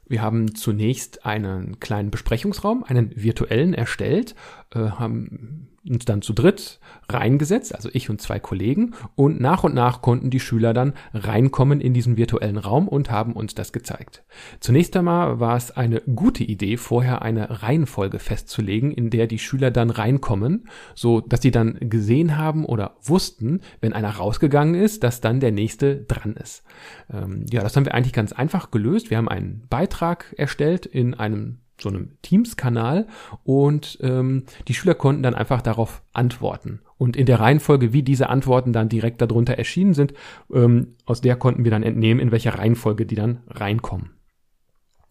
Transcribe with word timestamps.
Wir 0.07 0.23
haben 0.23 0.55
zunächst 0.55 1.23
einen 1.23 1.79
kleinen 1.79 2.09
Besprechungsraum, 2.09 2.83
einen 2.83 3.11
virtuellen 3.15 3.75
erstellt, 3.75 4.33
äh, 4.73 4.79
haben 4.79 5.69
uns 5.89 6.05
dann 6.05 6.21
zu 6.21 6.33
dritt 6.33 6.79
reingesetzt, 7.09 7.73
also 7.73 7.89
ich 7.93 8.09
und 8.09 8.21
zwei 8.21 8.39
Kollegen, 8.39 8.93
und 9.15 9.39
nach 9.39 9.63
und 9.63 9.73
nach 9.73 10.01
konnten 10.01 10.29
die 10.29 10.39
Schüler 10.39 10.73
dann 10.73 10.93
reinkommen 11.13 11.81
in 11.81 11.93
diesen 11.93 12.17
virtuellen 12.17 12.57
Raum 12.57 12.87
und 12.87 13.11
haben 13.11 13.33
uns 13.33 13.55
das 13.55 13.71
gezeigt. 13.71 14.23
Zunächst 14.59 14.95
einmal 14.97 15.39
war 15.39 15.55
es 15.55 15.71
eine 15.71 16.01
gute 16.01 16.43
Idee, 16.43 16.77
vorher 16.77 17.21
eine 17.21 17.63
Reihenfolge 17.63 18.19
festzulegen, 18.19 18.91
in 18.91 19.09
der 19.09 19.27
die 19.27 19.39
Schüler 19.39 19.71
dann 19.71 19.89
reinkommen, 19.89 20.67
so 20.95 21.21
dass 21.21 21.41
sie 21.41 21.51
dann 21.51 21.77
gesehen 21.79 22.37
haben 22.37 22.65
oder 22.65 22.97
wussten, 23.01 23.61
wenn 23.81 23.93
einer 23.93 24.11
rausgegangen 24.11 24.75
ist, 24.75 25.03
dass 25.03 25.21
dann 25.21 25.39
der 25.39 25.51
nächste 25.51 26.03
dran 26.03 26.35
ist. 26.35 26.63
Ähm, 27.11 27.45
ja, 27.51 27.61
das 27.61 27.75
haben 27.75 27.85
wir 27.85 27.93
eigentlich 27.93 28.13
ganz 28.13 28.33
einfach 28.33 28.71
gelöst. 28.71 29.09
Wir 29.09 29.17
haben 29.17 29.29
einen 29.29 29.65
Beitrag 29.69 30.33
erstellt 30.37 30.85
in 30.85 31.13
einem 31.13 31.59
so 31.79 31.89
einem 31.89 32.17
Teams-Kanal 32.21 33.07
und 33.43 33.99
ähm, 34.01 34.43
die 34.67 34.73
Schüler 34.73 34.95
konnten 34.95 35.23
dann 35.23 35.35
einfach 35.35 35.61
darauf 35.61 36.01
antworten. 36.13 36.81
Und 36.97 37.15
in 37.15 37.25
der 37.25 37.39
Reihenfolge, 37.39 37.93
wie 37.93 38.03
diese 38.03 38.29
Antworten 38.29 38.73
dann 38.73 38.89
direkt 38.89 39.21
darunter 39.21 39.53
erschienen 39.53 39.93
sind, 39.93 40.13
ähm, 40.51 40.95
aus 41.05 41.21
der 41.21 41.35
konnten 41.35 41.63
wir 41.63 41.71
dann 41.71 41.83
entnehmen, 41.83 42.19
in 42.19 42.31
welcher 42.31 42.57
Reihenfolge 42.57 43.05
die 43.05 43.15
dann 43.15 43.43
reinkommen. 43.47 44.11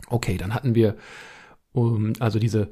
Okay, 0.08 0.36
dann 0.36 0.54
hatten 0.54 0.74
wir 0.74 0.96
ähm, 1.74 2.14
also 2.18 2.38
diese 2.38 2.70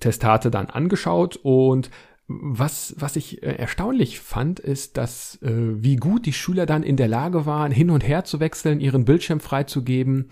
Testate 0.00 0.50
dann 0.50 0.66
angeschaut 0.66 1.38
und 1.42 1.90
was, 2.28 2.94
was 2.98 3.16
ich 3.16 3.42
äh, 3.42 3.56
erstaunlich 3.56 4.20
fand, 4.20 4.60
ist, 4.60 4.96
dass 4.96 5.40
äh, 5.42 5.50
wie 5.52 5.96
gut 5.96 6.24
die 6.24 6.32
Schüler 6.32 6.66
dann 6.66 6.82
in 6.82 6.96
der 6.96 7.08
Lage 7.08 7.46
waren, 7.46 7.72
hin 7.72 7.90
und 7.90 8.06
her 8.06 8.24
zu 8.24 8.40
wechseln, 8.40 8.80
ihren 8.80 9.04
Bildschirm 9.04 9.40
freizugeben. 9.40 10.28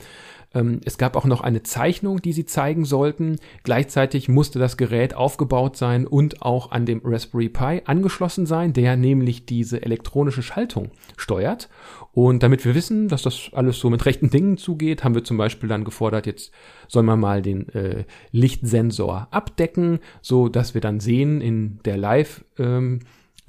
Ähm, 0.55 0.81
es 0.85 0.99
gab 0.99 1.17
auch 1.17 1.25
noch 1.25 1.41
eine 1.41 1.63
Zeichnung, 1.63 2.21
die 2.23 2.33
sie 2.33 2.45
zeigen 2.45 2.85
sollten. 2.85 3.37
Gleichzeitig 3.63 4.29
musste 4.29 4.59
das 4.59 4.77
Gerät 4.77 5.15
aufgebaut 5.15 5.77
sein 5.77 6.07
und 6.07 6.43
auch 6.43 6.73
an 6.73 6.87
dem 6.87 7.01
Raspberry 7.05 7.49
Pi 7.49 7.83
angeschlossen 7.85 8.47
sein, 8.47 8.73
der 8.73 8.97
nämlich 8.97 9.47
diese 9.47 9.83
elektronische 9.83 10.43
Schaltung 10.43 10.91
steuert. 11.17 11.69
Und 12.13 12.43
damit 12.43 12.65
wir 12.65 12.75
wissen, 12.75 13.09
dass 13.09 13.23
das 13.23 13.51
alles 13.53 13.79
so 13.79 13.89
mit 13.89 14.05
rechten 14.05 14.31
Dingen 14.31 14.57
zugeht, 14.57 15.05
haben 15.05 15.15
wir 15.15 15.23
zum 15.23 15.37
Beispiel 15.37 15.69
dann 15.69 15.85
gefordert, 15.85 16.27
jetzt 16.27 16.51
soll 16.89 17.05
man 17.05 17.21
mal 17.21 17.41
den 17.41 17.69
äh, 17.69 18.05
Lichtsensor 18.33 19.29
abdecken, 19.31 20.01
so 20.21 20.49
dass 20.49 20.75
wir 20.75 20.81
dann 20.81 20.99
sehen 20.99 21.41
in 21.41 21.79
der 21.85 21.97
Live 21.97 22.45
ähm, 22.59 23.01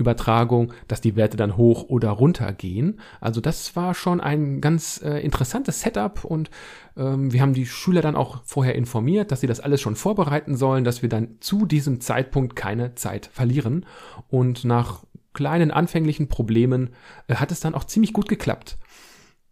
Übertragung, 0.02 0.74
dass 0.88 1.00
die 1.00 1.16
Werte 1.16 1.38
dann 1.38 1.56
hoch 1.56 1.86
oder 1.88 2.10
runter 2.10 2.52
gehen. 2.52 3.00
Also 3.22 3.40
das 3.40 3.76
war 3.76 3.94
schon 3.94 4.20
ein 4.20 4.60
ganz 4.60 5.02
äh, 5.02 5.20
interessantes 5.20 5.82
Setup 5.82 6.26
und 6.26 6.50
ähm, 6.98 7.32
wir 7.32 7.42
haben 7.42 7.54
die 7.54 7.66
Schüler 7.66 8.02
dann 8.02 8.16
auch 8.16 8.42
vorher 8.44 8.76
informiert, 8.76 9.32
dass 9.32 9.42
sie 9.42 9.48
das 9.48 9.60
alles 9.60 9.82
schon 9.82 9.96
vorbereiten 9.96 10.56
sollen, 10.56 10.84
dass 10.84 11.02
wir 11.02 11.10
dann 11.10 11.38
zu 11.40 11.66
diesem 11.66 12.02
Zeitpunkt 12.02 12.56
keine 12.56 12.96
Zeit 12.96 13.30
verlieren. 13.32 13.86
Und 14.30 14.66
nach 14.66 15.04
kleinen 15.34 15.72
anfänglichen 15.72 16.28
Problemen 16.28 16.90
äh, 17.28 17.36
hat 17.36 17.52
es 17.52 17.60
dann 17.60 17.76
auch 17.76 17.86
ziemlich 17.86 18.14
gut 18.14 18.28
geklappt. 18.28 18.78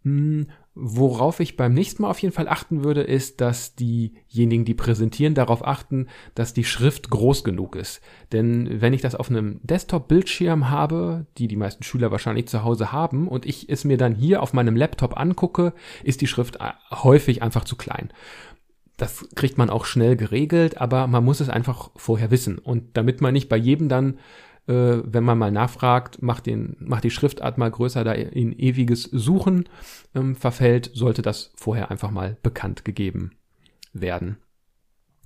Hm, 0.04 0.46
Worauf 0.76 1.40
ich 1.40 1.56
beim 1.56 1.74
nächsten 1.74 2.02
Mal 2.02 2.10
auf 2.10 2.20
jeden 2.20 2.32
Fall 2.32 2.46
achten 2.48 2.84
würde, 2.84 3.02
ist, 3.02 3.40
dass 3.40 3.74
diejenigen, 3.74 4.64
die 4.64 4.74
präsentieren, 4.74 5.34
darauf 5.34 5.66
achten, 5.66 6.06
dass 6.36 6.54
die 6.54 6.62
Schrift 6.62 7.10
groß 7.10 7.42
genug 7.42 7.74
ist. 7.74 8.00
Denn 8.30 8.80
wenn 8.80 8.92
ich 8.92 9.00
das 9.00 9.16
auf 9.16 9.30
einem 9.30 9.58
Desktop-Bildschirm 9.64 10.70
habe, 10.70 11.26
die 11.38 11.48
die 11.48 11.56
meisten 11.56 11.82
Schüler 11.82 12.12
wahrscheinlich 12.12 12.46
zu 12.46 12.62
Hause 12.62 12.92
haben, 12.92 13.26
und 13.26 13.46
ich 13.46 13.68
es 13.68 13.84
mir 13.84 13.96
dann 13.96 14.14
hier 14.14 14.42
auf 14.42 14.52
meinem 14.52 14.76
Laptop 14.76 15.18
angucke, 15.18 15.72
ist 16.04 16.20
die 16.20 16.28
Schrift 16.28 16.56
äh, 16.56 16.70
häufig 16.92 17.42
einfach 17.42 17.64
zu 17.64 17.74
klein. 17.74 18.12
Das 18.96 19.28
kriegt 19.34 19.58
man 19.58 19.70
auch 19.70 19.86
schnell 19.86 20.14
geregelt, 20.14 20.80
aber 20.80 21.08
man 21.08 21.24
muss 21.24 21.40
es 21.40 21.48
einfach 21.48 21.90
vorher 21.96 22.30
wissen. 22.30 22.58
Und 22.58 22.96
damit 22.96 23.20
man 23.20 23.32
nicht 23.32 23.48
bei 23.48 23.56
jedem 23.56 23.88
dann 23.88 24.18
äh, 24.66 24.98
wenn 25.04 25.24
man 25.24 25.38
mal 25.38 25.50
nachfragt, 25.50 26.22
macht, 26.22 26.46
den, 26.46 26.76
macht 26.80 27.04
die 27.04 27.10
Schriftart 27.10 27.58
mal 27.58 27.70
größer, 27.70 28.04
da 28.04 28.12
in 28.12 28.52
ewiges 28.52 29.04
Suchen 29.04 29.68
ähm, 30.14 30.36
verfällt, 30.36 30.90
sollte 30.94 31.22
das 31.22 31.52
vorher 31.56 31.90
einfach 31.90 32.10
mal 32.10 32.36
bekannt 32.42 32.84
gegeben 32.84 33.32
werden. 33.92 34.36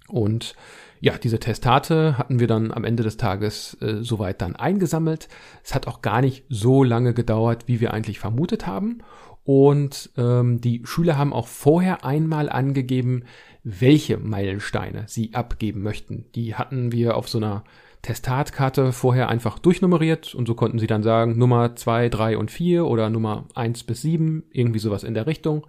Und 0.09 0.55
ja, 1.01 1.17
diese 1.19 1.39
Testate 1.39 2.19
hatten 2.19 2.41
wir 2.41 2.47
dann 2.47 2.73
am 2.73 2.85
Ende 2.85 3.03
des 3.03 3.17
Tages 3.17 3.77
äh, 3.81 4.03
soweit 4.03 4.41
dann 4.43 4.57
eingesammelt. 4.57 5.29
Es 5.63 5.75
hat 5.75 5.87
auch 5.87 6.03
gar 6.03 6.21
nicht 6.21 6.45
so 6.49 6.85
lange 6.85 7.15
gedauert, 7.15 7.65
wie 7.67 7.81
wir 7.81 7.93
eigentlich 7.93 8.19
vermutet 8.19 8.67
haben. 8.67 8.99
Und 9.45 10.11
ähm, 10.17 10.61
die 10.61 10.83
Schüler 10.85 11.19
haben 11.19 11.35
auch 11.35 11.49
vorher 11.49 12.05
einmal 12.05 12.49
angegeben, 12.49 13.25
welche 13.63 14.17
Meilensteine 14.17 15.05
sie 15.07 15.35
abgeben 15.35 15.83
möchten. 15.83 16.27
Die 16.35 16.55
hatten 16.55 16.93
wir 16.93 17.17
auf 17.17 17.29
so 17.29 17.39
einer 17.39 17.65
Testatkarte 18.05 18.93
vorher 18.93 19.29
einfach 19.29 19.59
durchnummeriert 19.59 20.35
und 20.35 20.47
so 20.47 20.55
konnten 20.55 20.79
sie 20.79 20.87
dann 20.87 21.03
sagen 21.03 21.39
Nummer 21.39 21.75
zwei, 21.75 22.09
drei 22.09 22.39
und 22.39 22.51
vier 22.51 22.87
oder 22.87 23.11
Nummer 23.11 23.47
eins 23.55 23.83
bis 23.83 24.03
sieben, 24.03 24.45
irgendwie 24.51 24.79
sowas 24.79 25.05
in 25.05 25.15
der 25.15 25.27
Richtung. 25.27 25.67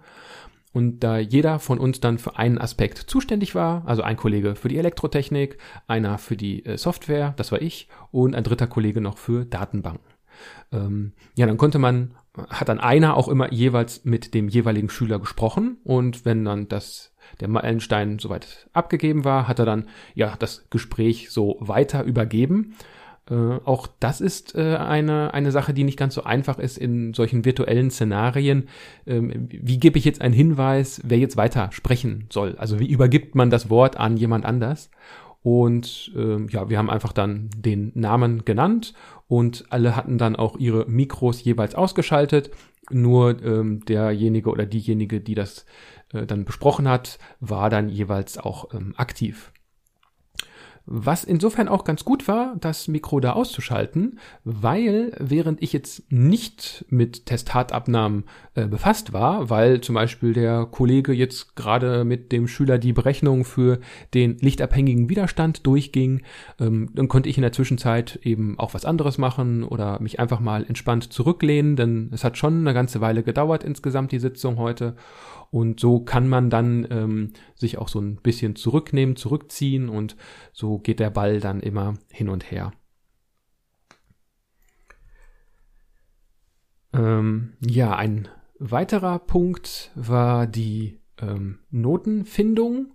Und 0.72 1.00
da 1.00 1.16
jeder 1.16 1.58
von 1.58 1.78
uns 1.78 2.00
dann 2.00 2.18
für 2.18 2.36
einen 2.36 2.58
Aspekt 2.58 2.98
zuständig 2.98 3.54
war, 3.54 3.84
also 3.86 4.02
ein 4.02 4.18
Kollege 4.18 4.54
für 4.54 4.68
die 4.68 4.76
Elektrotechnik, 4.76 5.56
einer 5.86 6.18
für 6.18 6.36
die 6.36 6.66
äh, 6.66 6.76
Software, 6.76 7.32
das 7.38 7.50
war 7.50 7.62
ich, 7.62 7.88
und 8.10 8.34
ein 8.34 8.44
dritter 8.44 8.66
Kollege 8.66 9.00
noch 9.00 9.16
für 9.16 9.46
Datenbanken. 9.46 10.12
Ähm, 10.72 11.14
ja, 11.34 11.46
dann 11.46 11.56
konnte 11.56 11.78
man, 11.78 12.14
hat 12.50 12.68
dann 12.68 12.78
einer 12.78 13.16
auch 13.16 13.28
immer 13.28 13.50
jeweils 13.50 14.04
mit 14.04 14.34
dem 14.34 14.48
jeweiligen 14.48 14.90
Schüler 14.90 15.18
gesprochen 15.18 15.78
und 15.82 16.26
wenn 16.26 16.44
dann 16.44 16.68
das 16.68 17.14
der 17.40 17.48
Meilenstein 17.48 18.18
soweit 18.18 18.68
abgegeben 18.72 19.24
war, 19.24 19.48
hat 19.48 19.58
er 19.58 19.66
dann 19.66 19.86
ja 20.14 20.34
das 20.38 20.66
Gespräch 20.70 21.30
so 21.30 21.56
weiter 21.60 22.04
übergeben. 22.04 22.74
Äh, 23.30 23.34
auch 23.64 23.88
das 23.98 24.20
ist 24.20 24.54
äh, 24.54 24.76
eine, 24.76 25.34
eine 25.34 25.50
Sache, 25.50 25.74
die 25.74 25.84
nicht 25.84 25.98
ganz 25.98 26.14
so 26.14 26.24
einfach 26.24 26.58
ist 26.58 26.78
in 26.78 27.12
solchen 27.12 27.44
virtuellen 27.44 27.90
Szenarien. 27.90 28.68
Ähm, 29.06 29.48
wie 29.50 29.78
gebe 29.78 29.98
ich 29.98 30.04
jetzt 30.04 30.20
einen 30.20 30.34
Hinweis, 30.34 31.00
wer 31.04 31.18
jetzt 31.18 31.36
weiter 31.36 31.70
sprechen 31.72 32.26
soll? 32.30 32.54
Also 32.58 32.78
wie 32.78 32.88
übergibt 32.88 33.34
man 33.34 33.50
das 33.50 33.68
Wort 33.68 33.96
an 33.96 34.16
jemand 34.16 34.44
anders? 34.44 34.90
Und 35.42 36.12
ähm, 36.16 36.48
ja, 36.50 36.68
wir 36.70 36.78
haben 36.78 36.90
einfach 36.90 37.12
dann 37.12 37.50
den 37.56 37.92
Namen 37.94 38.44
genannt 38.44 38.94
und 39.28 39.64
alle 39.70 39.94
hatten 39.94 40.18
dann 40.18 40.34
auch 40.34 40.58
ihre 40.58 40.86
Mikros 40.86 41.42
jeweils 41.42 41.74
ausgeschaltet. 41.74 42.50
Nur 42.90 43.42
ähm, 43.44 43.84
derjenige 43.84 44.50
oder 44.50 44.66
diejenige, 44.66 45.20
die 45.20 45.34
das 45.34 45.60
äh, 45.60 45.64
dann 46.12 46.44
besprochen 46.44 46.88
hat, 46.88 47.18
war 47.40 47.70
dann 47.70 47.88
jeweils 47.88 48.38
auch 48.38 48.72
ähm, 48.74 48.94
aktiv. 48.96 49.52
Was 50.88 51.24
insofern 51.24 51.66
auch 51.66 51.82
ganz 51.82 52.04
gut 52.04 52.28
war, 52.28 52.54
das 52.60 52.86
Mikro 52.86 53.18
da 53.18 53.32
auszuschalten, 53.32 54.20
weil 54.44 55.10
während 55.18 55.60
ich 55.60 55.72
jetzt 55.72 56.10
nicht 56.12 56.84
mit 56.88 57.26
Testatabnahmen 57.26 58.22
äh, 58.54 58.68
befasst 58.68 59.12
war, 59.12 59.50
weil 59.50 59.80
zum 59.80 59.96
Beispiel 59.96 60.32
der 60.32 60.64
Kollege 60.66 61.12
jetzt 61.12 61.56
gerade 61.56 62.04
mit 62.04 62.30
dem 62.30 62.46
Schüler 62.46 62.78
die 62.78 62.92
Berechnung 62.92 63.44
für 63.44 63.80
den 64.14 64.38
lichtabhängigen 64.38 65.08
Widerstand 65.08 65.66
durchging, 65.66 66.22
ähm, 66.60 66.90
dann 66.94 67.08
konnte 67.08 67.28
ich 67.28 67.36
in 67.36 67.42
der 67.42 67.52
Zwischenzeit 67.52 68.20
eben 68.22 68.56
auch 68.56 68.72
was 68.72 68.84
anderes 68.84 69.18
machen 69.18 69.64
oder 69.64 70.00
mich 70.00 70.20
einfach 70.20 70.38
mal 70.38 70.64
entspannt 70.64 71.12
zurücklehnen, 71.12 71.74
denn 71.74 72.10
es 72.12 72.22
hat 72.22 72.38
schon 72.38 72.60
eine 72.60 72.74
ganze 72.74 73.00
Weile 73.00 73.24
gedauert 73.24 73.64
insgesamt 73.64 74.12
die 74.12 74.20
Sitzung 74.20 74.56
heute. 74.56 74.94
Und 75.50 75.80
so 75.80 76.00
kann 76.00 76.28
man 76.28 76.50
dann 76.50 76.86
ähm, 76.90 77.32
sich 77.56 77.78
auch 77.78 77.88
so 77.88 78.00
ein 78.00 78.16
bisschen 78.16 78.54
zurücknehmen, 78.54 79.16
zurückziehen 79.16 79.88
und 79.88 80.16
so 80.52 80.78
geht 80.78 81.00
der 81.00 81.10
Ball 81.10 81.40
dann 81.40 81.60
immer 81.60 81.94
hin 82.10 82.28
und 82.28 82.50
her. 82.50 82.72
Ähm, 86.92 87.54
ja, 87.60 87.96
ein 87.96 88.28
weiterer 88.58 89.18
Punkt 89.18 89.90
war 89.94 90.46
die 90.46 91.00
ähm, 91.20 91.58
Notenfindung. 91.70 92.94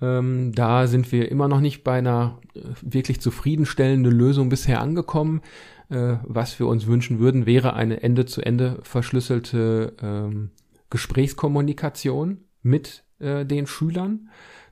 Ähm, 0.00 0.52
da 0.54 0.86
sind 0.86 1.10
wir 1.12 1.30
immer 1.30 1.48
noch 1.48 1.60
nicht 1.60 1.84
bei 1.84 1.98
einer 1.98 2.40
äh, 2.54 2.60
wirklich 2.82 3.20
zufriedenstellenden 3.20 4.12
Lösung 4.12 4.48
bisher 4.48 4.80
angekommen. 4.80 5.40
Äh, 5.88 6.16
was 6.24 6.58
wir 6.58 6.66
uns 6.66 6.86
wünschen 6.86 7.18
würden, 7.18 7.46
wäre 7.46 7.74
eine 7.74 8.02
Ende-zu-Ende 8.02 8.80
verschlüsselte 8.82 9.96
ähm, 10.02 10.50
Gesprächskommunikation 10.90 12.44
mit 12.62 13.05
äh, 13.18 13.44
den 13.44 13.66
Schülern, 13.66 14.28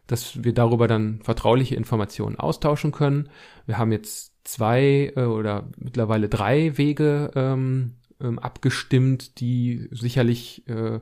dass 0.07 0.45
wir 0.45 0.53
darüber 0.53 0.89
dann 0.89 1.21
vertrauliche 1.23 1.77
Informationen 1.77 2.37
austauschen 2.37 2.93
können. 2.93 3.29
Wir 3.67 3.79
haben 3.79 3.93
jetzt 3.93 4.35
zwei 4.45 5.13
äh, 5.17 5.25
oder 5.25 5.69
mittlerweile 5.79 6.29
drei 6.29 6.77
Wege 6.77 7.31
ähm, 7.35 7.97
ähm, 8.21 8.39
abgestimmt, 8.39 9.41
die 9.41 9.89
sicherlich 9.91 10.69
äh, 10.69 11.01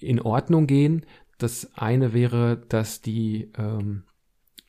in 0.00 0.20
Ordnung 0.20 0.66
gehen. 0.66 1.04
Das 1.38 1.70
eine 1.74 2.12
wäre, 2.12 2.62
dass 2.68 3.00
die 3.00 3.52
ähm, 3.56 4.04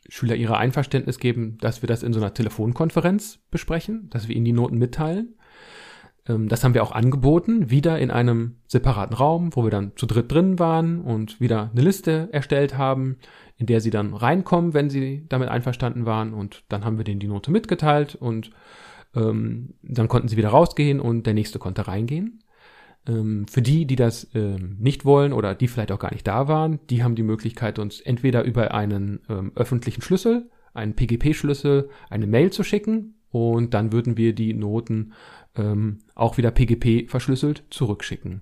Schüler 0.07 0.35
ihre 0.35 0.57
Einverständnis 0.57 1.19
geben, 1.19 1.57
dass 1.59 1.81
wir 1.81 1.87
das 1.87 2.03
in 2.03 2.13
so 2.13 2.19
einer 2.19 2.33
Telefonkonferenz 2.33 3.39
besprechen, 3.51 4.09
dass 4.09 4.27
wir 4.27 4.35
ihnen 4.35 4.45
die 4.45 4.53
Noten 4.53 4.77
mitteilen. 4.77 5.35
Ähm, 6.29 6.47
das 6.47 6.63
haben 6.63 6.73
wir 6.73 6.83
auch 6.83 6.91
angeboten, 6.91 7.69
wieder 7.69 7.99
in 7.99 8.11
einem 8.11 8.57
separaten 8.67 9.15
Raum, 9.15 9.49
wo 9.55 9.63
wir 9.63 9.71
dann 9.71 9.91
zu 9.95 10.05
dritt 10.05 10.31
drin 10.31 10.59
waren 10.59 11.01
und 11.01 11.41
wieder 11.41 11.71
eine 11.73 11.81
Liste 11.81 12.29
erstellt 12.31 12.77
haben, 12.77 13.17
in 13.57 13.65
der 13.65 13.81
sie 13.81 13.89
dann 13.89 14.13
reinkommen, 14.13 14.73
wenn 14.73 14.89
sie 14.89 15.25
damit 15.27 15.49
einverstanden 15.49 16.05
waren. 16.05 16.33
Und 16.33 16.63
dann 16.69 16.85
haben 16.85 16.97
wir 16.97 17.03
denen 17.03 17.19
die 17.19 17.27
Note 17.27 17.51
mitgeteilt 17.51 18.15
und 18.15 18.51
ähm, 19.15 19.73
dann 19.81 20.07
konnten 20.07 20.27
sie 20.27 20.37
wieder 20.37 20.49
rausgehen 20.49 20.99
und 20.99 21.25
der 21.25 21.33
nächste 21.33 21.59
konnte 21.59 21.87
reingehen. 21.87 22.43
Ähm, 23.07 23.47
für 23.47 23.63
die, 23.63 23.85
die 23.85 23.95
das 23.95 24.29
ähm, 24.35 24.77
nicht 24.79 25.03
wollen 25.03 25.33
oder 25.33 25.55
die 25.55 25.67
vielleicht 25.67 25.91
auch 25.91 25.99
gar 25.99 26.13
nicht 26.13 26.27
da 26.27 26.47
waren, 26.47 26.79
die 26.89 27.03
haben 27.03 27.15
die 27.15 27.23
Möglichkeit, 27.23 27.79
uns 27.79 27.99
entweder 27.99 28.43
über 28.43 28.73
einen 28.73 29.21
ähm, 29.29 29.51
öffentlichen 29.55 30.01
Schlüssel, 30.01 30.49
einen 30.73 30.93
PGP-Schlüssel, 30.93 31.89
eine 32.09 32.27
Mail 32.27 32.51
zu 32.51 32.63
schicken 32.63 33.18
und 33.31 33.73
dann 33.73 33.91
würden 33.91 34.17
wir 34.17 34.33
die 34.33 34.53
Noten 34.53 35.13
ähm, 35.55 35.99
auch 36.15 36.37
wieder 36.37 36.51
PGP 36.51 37.09
verschlüsselt 37.09 37.63
zurückschicken. 37.69 38.41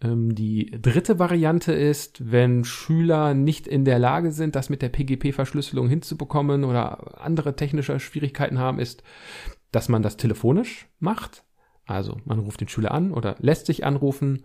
Ähm, 0.00 0.34
die 0.34 0.70
dritte 0.80 1.18
Variante 1.18 1.72
ist, 1.72 2.30
wenn 2.30 2.64
Schüler 2.64 3.34
nicht 3.34 3.66
in 3.66 3.84
der 3.84 3.98
Lage 3.98 4.30
sind, 4.32 4.54
das 4.54 4.70
mit 4.70 4.82
der 4.82 4.90
PGP-Verschlüsselung 4.90 5.88
hinzubekommen 5.88 6.64
oder 6.64 7.20
andere 7.22 7.56
technische 7.56 7.98
Schwierigkeiten 8.00 8.58
haben, 8.58 8.78
ist, 8.78 9.02
dass 9.72 9.88
man 9.88 10.02
das 10.02 10.16
telefonisch 10.16 10.86
macht. 10.98 11.44
Also 11.86 12.18
man 12.24 12.38
ruft 12.38 12.60
den 12.60 12.68
Schüler 12.68 12.92
an 12.92 13.12
oder 13.12 13.36
lässt 13.40 13.66
sich 13.66 13.84
anrufen. 13.84 14.44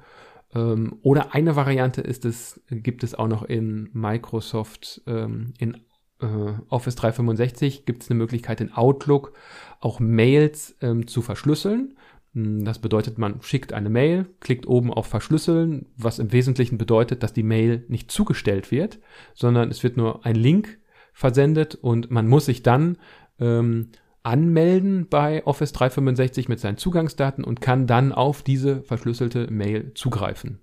Ähm, 0.54 0.98
oder 1.02 1.34
eine 1.34 1.56
Variante 1.56 2.02
ist 2.02 2.26
es, 2.26 2.62
gibt 2.70 3.04
es 3.04 3.16
auch 3.16 3.28
noch 3.28 3.44
in 3.44 3.90
Microsoft, 3.94 5.02
ähm, 5.08 5.54
in 5.58 5.78
Office 6.22 6.96
365 6.96 7.86
gibt 7.86 8.04
es 8.04 8.10
eine 8.10 8.18
Möglichkeit 8.18 8.62
in 8.62 8.74
Outlook 8.74 9.34
auch 9.80 10.00
Mails 10.00 10.76
ähm, 10.82 11.08
zu 11.08 11.22
verschlüsseln. 11.22 11.98
Hm, 12.34 12.66
das 12.66 12.80
bedeutet, 12.80 13.18
man 13.18 13.42
schickt 13.42 13.74
eine 13.74 13.90
Mail, 13.90 14.26
klickt 14.40 14.68
oben 14.68 14.94
auf 14.94 15.08
Verschlüsseln, 15.08 15.88
was 15.96 16.20
im 16.20 16.32
Wesentlichen 16.32 16.78
bedeutet, 16.78 17.24
dass 17.24 17.34
die 17.34 17.44
Mail 17.44 17.86
nicht 17.88 18.12
zugestellt 18.12 18.72
wird, 18.72 19.00
sondern 19.34 19.72
es 19.72 19.84
wird 19.84 19.98
nur 19.98 20.26
ein 20.26 20.36
Link 20.36 20.80
versendet 21.14 21.76
und 21.76 22.12
man 22.12 22.28
muss 22.28 22.46
sich 22.46 22.64
dann 22.64 22.98
ähm, 23.40 23.90
anmelden 24.24 25.08
bei 25.10 25.46
Office 25.46 25.72
365 25.72 26.50
mit 26.50 26.60
seinen 26.60 26.78
Zugangsdaten 26.78 27.44
und 27.44 27.62
kann 27.62 27.88
dann 27.88 28.12
auf 28.12 28.44
diese 28.44 28.84
verschlüsselte 28.84 29.50
Mail 29.50 29.94
zugreifen. 29.94 30.60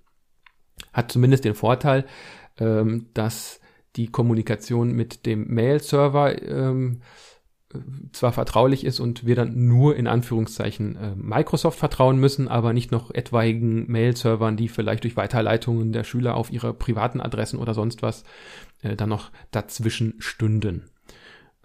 Hat 0.93 1.11
zumindest 1.11 1.45
den 1.45 1.55
Vorteil, 1.55 2.05
ähm, 2.59 3.07
dass 3.15 3.61
die 3.97 4.09
Kommunikation 4.09 4.93
mit 4.93 5.27
dem 5.27 5.47
Mail-Server 5.49 6.43
ähm, 6.43 7.01
zwar 8.13 8.33
vertraulich 8.33 8.85
ist 8.85 9.01
und 9.01 9.27
wir 9.27 9.35
dann 9.35 9.67
nur 9.67 9.97
in 9.97 10.07
Anführungszeichen 10.07 10.97
äh, 10.97 11.15
Microsoft 11.17 11.79
vertrauen 11.79 12.19
müssen, 12.19 12.49
aber 12.49 12.73
nicht 12.73 12.93
noch 12.93 13.11
etwaigen 13.11 13.91
Mail-Servern, 13.91 14.57
die 14.57 14.69
vielleicht 14.69 15.05
durch 15.05 15.17
Weiterleitungen 15.17 15.93
der 15.93 16.05
Schüler 16.05 16.37
auf 16.37 16.51
ihre 16.51 16.73
privaten 16.73 17.21
Adressen 17.21 17.59
oder 17.59 17.75
sonst 17.75 18.03
was 18.03 18.25
äh, 18.83 18.97
dann 18.97 19.09
noch 19.09 19.31
dazwischen 19.51 20.15
stünden. 20.19 20.85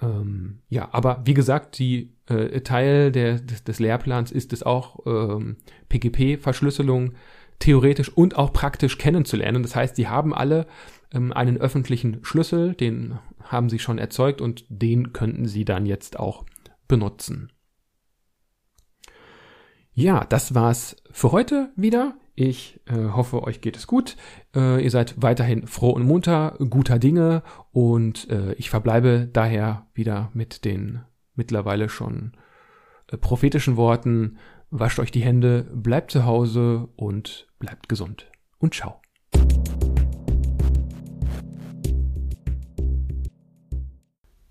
Ähm, 0.02 0.60
ja, 0.70 0.90
aber 0.92 1.22
wie 1.26 1.34
gesagt, 1.34 1.78
die 1.78 2.14
äh, 2.28 2.62
Teil 2.62 3.12
der, 3.12 3.40
des, 3.40 3.64
des, 3.64 3.80
Lehrplans 3.80 4.32
ist 4.32 4.54
es 4.54 4.64
auch, 4.64 5.06
ähm, 5.06 5.58
PGP-Verschlüsselung 5.90 7.14
theoretisch 7.62 8.10
und 8.10 8.36
auch 8.36 8.52
praktisch 8.52 8.98
kennenzulernen. 8.98 9.64
Das 9.64 9.76
heißt, 9.76 9.96
sie 9.96 10.08
haben 10.08 10.34
alle 10.34 10.68
ähm, 11.14 11.32
einen 11.32 11.58
öffentlichen 11.58 12.20
Schlüssel, 12.24 12.74
den 12.74 13.20
haben 13.44 13.70
sie 13.70 13.80
schon 13.80 13.98
erzeugt 13.98 14.42
und 14.42 14.66
den 14.70 15.14
könnten 15.14 15.48
sie 15.48 15.66
dann 15.66 15.86
jetzt 15.86 16.20
auch 16.20 16.46
benutzen. 16.88 17.52
Ja, 19.94 20.26
das 20.26 20.56
war's 20.56 20.96
für 21.12 21.32
heute 21.32 21.72
wieder. 21.76 22.16
Ich 22.34 22.80
äh, 22.88 23.10
hoffe, 23.10 23.44
euch 23.44 23.62
geht 23.62 23.76
es 23.76 23.88
gut. 23.88 24.16
Äh, 24.56 24.84
ihr 24.84 24.90
seid 24.90 25.22
weiterhin 25.22 25.68
froh 25.68 25.92
und 25.92 26.06
munter, 26.06 26.58
guter 26.70 26.98
Dinge 26.98 27.44
und 27.72 28.30
äh, 28.30 28.54
ich 28.54 28.70
verbleibe 28.70 29.30
daher 29.32 29.88
wieder 29.94 30.32
mit 30.34 30.64
den 30.64 31.02
mittlerweile 31.36 31.90
schon 31.90 32.32
äh, 33.12 33.18
prophetischen 33.18 33.76
Worten. 33.76 34.38
Wascht 34.74 35.00
euch 35.00 35.12
die 35.12 35.22
Hände, 35.22 35.64
bleibt 35.74 36.12
zu 36.12 36.26
Hause 36.26 36.88
und 36.96 37.48
bleibt 37.60 37.90
gesund. 37.90 38.32
Und 38.58 38.74
ciao. 38.74 39.02